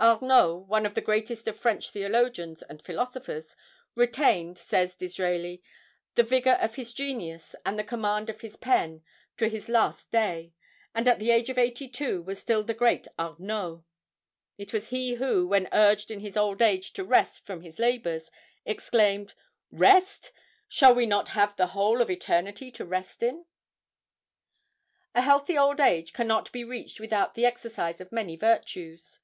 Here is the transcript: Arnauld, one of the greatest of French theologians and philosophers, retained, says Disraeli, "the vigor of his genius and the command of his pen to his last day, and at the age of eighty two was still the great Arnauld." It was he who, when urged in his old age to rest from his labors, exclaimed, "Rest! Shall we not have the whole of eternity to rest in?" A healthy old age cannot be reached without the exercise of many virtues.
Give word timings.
Arnauld, 0.00 0.66
one 0.66 0.84
of 0.84 0.94
the 0.94 1.00
greatest 1.00 1.46
of 1.46 1.56
French 1.56 1.90
theologians 1.90 2.60
and 2.60 2.82
philosophers, 2.82 3.54
retained, 3.94 4.58
says 4.58 4.96
Disraeli, 4.96 5.62
"the 6.16 6.24
vigor 6.24 6.58
of 6.60 6.74
his 6.74 6.92
genius 6.92 7.54
and 7.64 7.78
the 7.78 7.84
command 7.84 8.28
of 8.28 8.40
his 8.40 8.56
pen 8.56 9.04
to 9.36 9.48
his 9.48 9.68
last 9.68 10.10
day, 10.10 10.52
and 10.92 11.06
at 11.06 11.20
the 11.20 11.30
age 11.30 11.50
of 11.50 11.56
eighty 11.56 11.86
two 11.88 12.20
was 12.20 12.40
still 12.42 12.64
the 12.64 12.74
great 12.74 13.06
Arnauld." 13.16 13.84
It 14.58 14.72
was 14.72 14.88
he 14.88 15.14
who, 15.14 15.46
when 15.46 15.68
urged 15.72 16.10
in 16.10 16.18
his 16.18 16.36
old 16.36 16.60
age 16.60 16.92
to 16.94 17.04
rest 17.04 17.46
from 17.46 17.60
his 17.60 17.78
labors, 17.78 18.28
exclaimed, 18.64 19.34
"Rest! 19.70 20.32
Shall 20.66 20.96
we 20.96 21.06
not 21.06 21.28
have 21.28 21.54
the 21.54 21.68
whole 21.68 22.02
of 22.02 22.10
eternity 22.10 22.72
to 22.72 22.84
rest 22.84 23.22
in?" 23.22 23.44
A 25.14 25.22
healthy 25.22 25.56
old 25.56 25.78
age 25.78 26.12
cannot 26.12 26.50
be 26.50 26.64
reached 26.64 26.98
without 26.98 27.36
the 27.36 27.46
exercise 27.46 28.00
of 28.00 28.10
many 28.10 28.34
virtues. 28.34 29.20